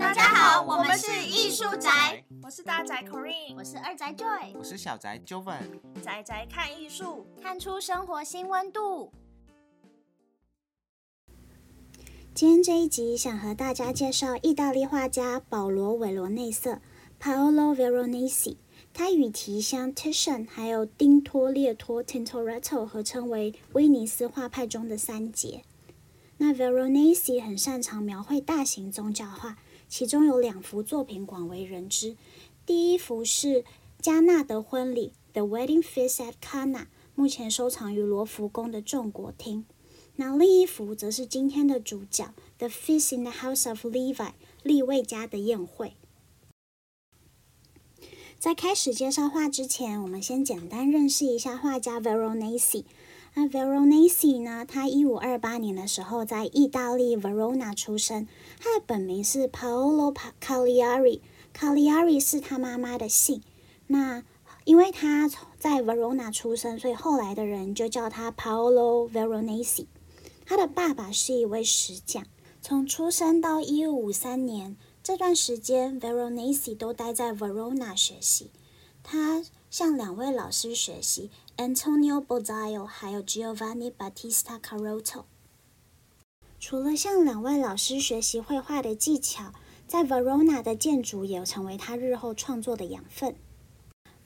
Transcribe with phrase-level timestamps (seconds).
[0.00, 5.60] 大家好，我们是艺术宅，我是大宅 Corinne，我是二宅 Joy，我是小宅 Joven，
[6.02, 9.12] 宅宅看艺术，看出生活新温度。
[12.34, 16.80] 今天这一集想和大家介绍意大利画家保罗·韦罗内瑟
[17.20, 18.56] （Paolo Veronese）。
[18.96, 25.64] 他与提香 （Titian） 还有丁托列托 （Tintoretto） 合称为威尼斯画派中的三杰。
[26.38, 32.16] 那 Veronese 很擅长描绘大型宗教画，其中有两幅作品广为人知。
[32.64, 33.48] 第一幅是
[34.00, 39.64] 《加纳的婚礼》（The Wedding Feast at Cana），目前收藏于罗浮宫的众国厅。
[40.14, 42.26] 那另一幅则是今天的主角，
[42.58, 44.14] 《The Feast in the House of Levi》
[44.62, 45.94] （利未家的宴会）。
[48.44, 52.84] 在开始介绍画之前，我们先简单认识一下画家 Veronese。
[53.32, 54.66] 那 Veronese 呢？
[54.68, 58.28] 他一五二八年的时候在意大利 Verona 出生。
[58.60, 61.20] 他的本名是 Paolo Cagliari。
[61.58, 63.40] Cagliari 是他妈妈的姓。
[63.86, 64.22] 那
[64.66, 69.86] 因为他在 Verona 出生，所以后来的人就叫他 Paolo Veronese。
[70.44, 72.26] 他的爸爸是一位石匠。
[72.60, 74.76] 从出生到一五五三年。
[75.04, 78.50] 这段时间，Veronese 都待在 Verona 学习。
[79.02, 85.24] 他向两位老师学习，Antonio Bozio 还有 Giovanni Battista Carotto。
[86.58, 89.52] 除了向两位老师学习绘画的技巧，
[89.86, 93.36] 在 Verona 的建筑也成为他日后创作的养分。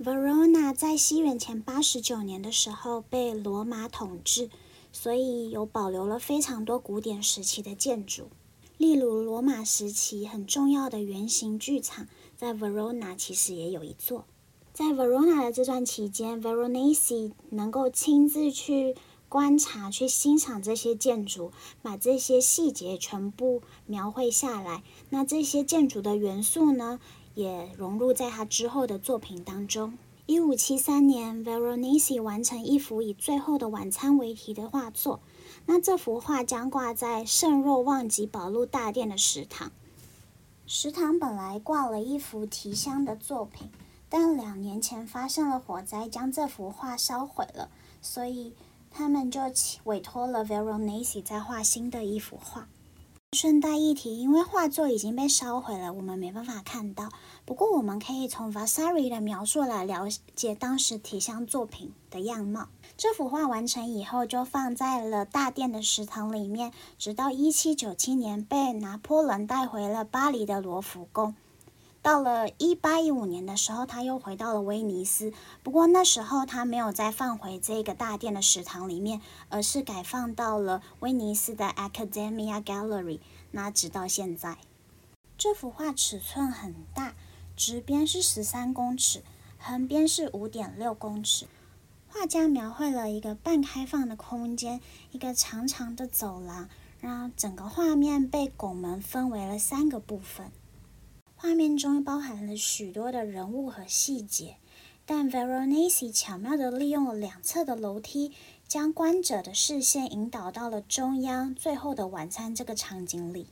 [0.00, 4.48] Verona 在西元前八十九年的时候被罗马统治，
[4.92, 8.30] 所以有保留了非常多古典时期的建筑。
[8.78, 14.24] 例如，罗马时期很重要的圆形剧场在 Verona 其实也有一座。
[14.72, 18.94] 在 Verona 的这段期间，Veronese 能够亲自去
[19.28, 21.50] 观察、去欣赏这些建筑，
[21.82, 24.84] 把这些细节全部描绘下来。
[25.10, 27.00] 那这些建筑的元素呢，
[27.34, 29.98] 也融入在他之后的作品当中。
[30.26, 35.20] 一五七三年，Veronese 完成一幅以《最后的晚餐》为题的画作。
[35.70, 39.70] 那这幅画将挂在圣若望及宝路大殿的食堂。
[40.66, 43.70] 食堂本来挂了一幅提香的作品，
[44.08, 47.68] 但两年前发生了火灾，将这幅画烧毁了，
[48.00, 48.54] 所以
[48.90, 49.42] 他们就
[49.84, 52.66] 委托了 Veronese 在画新的一幅画。
[53.36, 57.10] 顺带一提，因为画作已经被烧毁了，我们没办法看到。
[57.44, 62.68] 不过，我们可以从 Vasari 的描述来了解当时提香作品的样貌。
[62.96, 71.34] 这幅画完成以后，就放在了大殿的食堂里面，直到1797年被拿破仑带回了巴黎的罗浮宫。
[72.08, 75.30] 到了一八一五年的时候，他又回到了威尼斯。
[75.62, 79.20] 不过那时候他没有再放回这个大殿的食堂里面，
[79.50, 83.20] 而是改放到了威尼斯的 Academia Gallery。
[83.50, 84.56] 那直到现在，
[85.36, 87.12] 这幅画尺寸很大，
[87.54, 89.22] 直边是十三公尺，
[89.58, 91.46] 横边是五点六公尺。
[92.08, 94.80] 画家描绘了一个半开放的空间，
[95.12, 96.70] 一个长长的走廊，
[97.02, 100.50] 让整个画面被拱门分为了三个部分。
[101.40, 104.56] 画面中包含了许多的人物和细节，
[105.06, 108.32] 但 Veronese 巧妙地利用了两侧的楼梯，
[108.66, 113.46] 将观者的视线引导到了中央《最后的晚餐》这个场景里。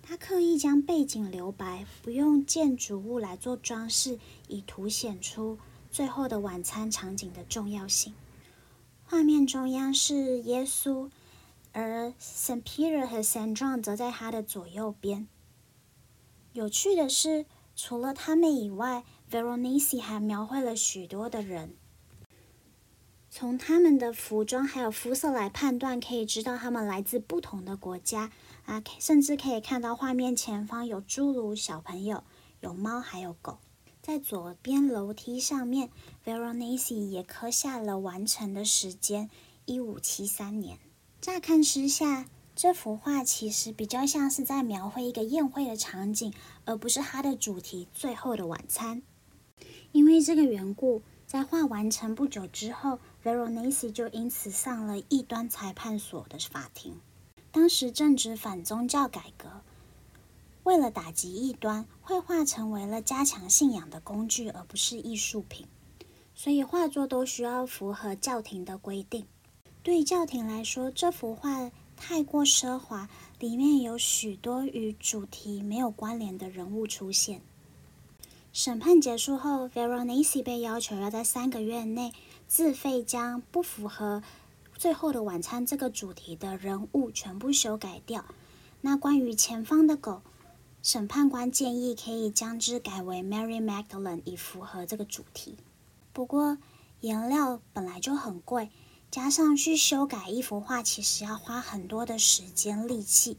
[0.00, 5.56] 他刻意将背景留白，不用建筑物来做装饰，以凸显出
[5.90, 8.14] 《最后的晚餐》场景的重要性。
[9.04, 11.10] 画面中央是耶稣，
[11.72, 15.28] 而 Saint Peter 和 Saint John 则在他的左右边。
[16.52, 17.46] 有趣的是，
[17.76, 21.76] 除了他们以外，Veronese 还描绘了许多的人。
[23.30, 28.32] 从他们的服装还有肤色来判断，可以知道他们来自不同的国家
[28.66, 32.24] 啊，甚至可以看到画面前方有侏儒、小朋友、
[32.58, 33.58] 有猫还有狗。
[34.02, 35.90] 在左边楼梯上面
[36.24, 39.30] ，Veronese 也刻下了完成的时间：
[39.66, 40.80] 一五七三年。
[41.20, 42.26] 乍看之下。
[42.62, 46.30] 这幅画其实比较像是在描绘一个宴会的场景，
[46.66, 49.00] 而不是它的主题《最后的晚餐》。
[49.92, 57.00] 因为这个缘故，在画完成不久之后，Veronese 就因此上了异端裁判所的法庭。
[57.50, 59.62] 当时正值反宗教改革，
[60.64, 65.66] 为了打击异端，绘画成为了加强信仰的工具，而不是艺术品。
[66.34, 69.26] 所以画作都需要符合教廷的规定。
[69.82, 71.70] 对教廷来说，这幅画。
[72.00, 77.42] 太过奢华，里面有许多与主题没有关联的人物出现。
[78.54, 82.12] 审判结束后，Veronese 被要求要在三个月内
[82.48, 84.22] 自费将不符合
[84.74, 88.24] 最后的晚餐这个主题的人物全部修改掉。
[88.80, 90.22] 那关于前方的狗，
[90.82, 95.58] 审判官建议可以将之改为 Mary Magdalene，以符合这个主题。
[96.14, 96.56] 不过
[97.02, 98.70] 颜料本来就很贵，
[99.10, 103.38] 加上去修改一幅画，其实要花很多的时间力气，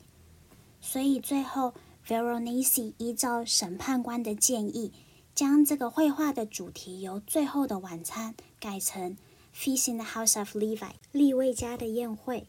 [0.82, 1.74] 所以最后
[2.06, 4.92] Veronese 依照审判官的建议，
[5.34, 9.16] 将这个绘画的主题由《最后的晚餐》改成
[9.56, 12.48] Feast in the House of Levi，利未家的宴会。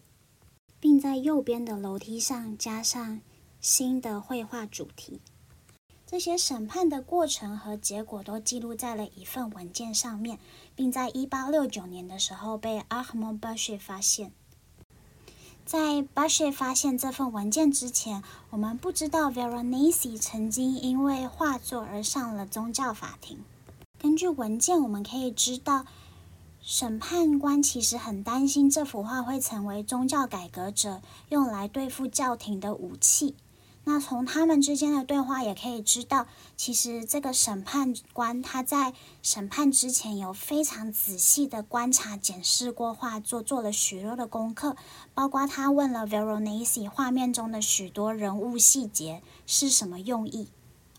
[0.80, 3.20] 并在右边的楼梯上加上
[3.60, 5.20] 新的绘画主题。
[6.12, 10.38] 这些审判的过程和结果都记录在了一份文件上面，
[10.76, 14.30] 并在一八六九年的时候被 Armand Boucher 发现。
[15.64, 23.38] 在 Boucher 发现这份文件之前，我们不知道 Veronese 曾经因为画作而上了宗教法庭。
[23.98, 25.86] 根据文件，我们可以知道。
[26.60, 31.00] 审判官其实很担心这幅画会成为宗教改革者
[31.30, 33.34] 用来对付教廷的武器。
[33.84, 44.76] 那从他们之间的对话也可以知道，其实这个审判官他在审判之前有非常仔细的观察、检视过画作，做了许多的功课，
[45.14, 50.48] 包括他问了 Veronese 画面中的许多人物细节是什么用意。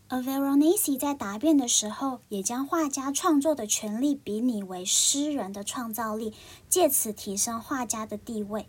[0.09, 6.33] 而 Veronese 在答辩的时候，也将画家创作的权利比拟为诗人的创造力，
[6.67, 8.67] 借此提升画家的地位。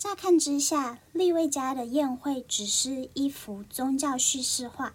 [0.00, 4.94] 乍看之下，利未家的宴会只是一幅宗教叙事画，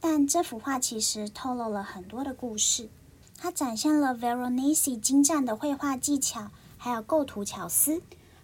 [0.00, 2.88] 但这幅画其实透露了很多的故事。
[3.36, 8.00] 它展现了 Veronese 精湛的绘画技巧，还有构图巧思。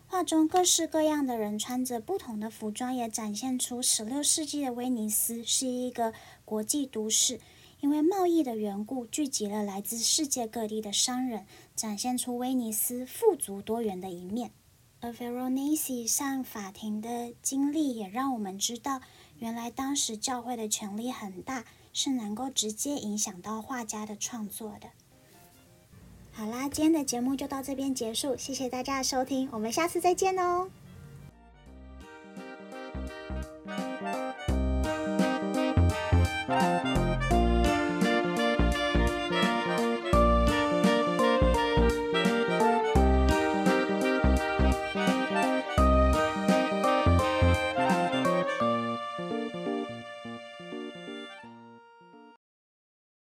[0.07, 6.13] 画中各式各样的人穿着不同的服装，也展现出十六世纪的威尼斯是一个
[6.45, 7.41] 国际都市。
[7.81, 14.51] 因为贸易的缘故，聚集了来自世界各地的商人，展现出威尼斯富足多元的一面。
[15.05, 19.03] 而 Veronese 上法庭的经历，也让我们知道，
[19.39, 24.89] 原来当时教会的权力很大，是能够直接影响到画家的创作的。
[26.33, 30.71] 好啦，今天的节目就到这边结束，谢谢大家的收听，我们下次再见哦。